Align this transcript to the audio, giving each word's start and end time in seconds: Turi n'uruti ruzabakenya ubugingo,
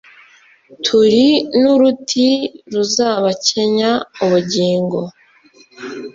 Turi 0.83 1.27
n'uruti 1.59 2.27
ruzabakenya 2.73 3.91
ubugingo, 4.23 4.99